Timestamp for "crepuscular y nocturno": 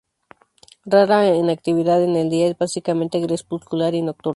3.23-4.29